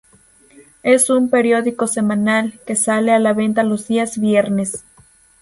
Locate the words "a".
3.11-3.19